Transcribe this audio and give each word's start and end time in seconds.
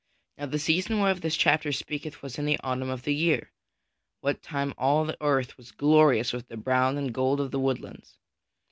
Now 0.39 0.47
the 0.47 0.57
season 0.57 0.99
whereof 0.99 1.21
this 1.21 1.37
chapter 1.37 1.71
speaketh 1.71 2.23
was 2.23 2.39
in 2.39 2.45
the 2.47 2.57
autumn 2.63 2.89
of 2.89 3.03
the 3.03 3.13
year, 3.13 3.51
what 4.21 4.41
time 4.41 4.73
all 4.75 5.05
the 5.05 5.17
earth 5.21 5.53
is 5.59 5.71
glorious 5.71 6.33
with 6.33 6.47
the 6.47 6.57
brown 6.57 6.97
and 6.97 7.13
gold 7.13 7.39
of 7.39 7.51
the 7.51 7.59
woodlands. 7.59 8.17